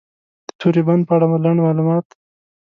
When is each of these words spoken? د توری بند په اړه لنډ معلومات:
د 0.47 0.49
توری 0.59 0.81
بند 0.87 1.01
په 1.07 1.13
اړه 1.15 1.27
لنډ 1.45 1.57
معلومات: 1.65 2.05